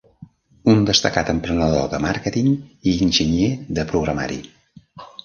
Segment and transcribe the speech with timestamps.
[0.71, 3.51] Un destacat emprenedor de màrqueting i enginyer
[3.81, 4.41] de programari.